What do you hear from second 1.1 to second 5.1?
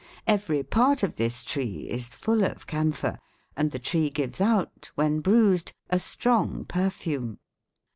this tree is full of camphor, and the tree gives out,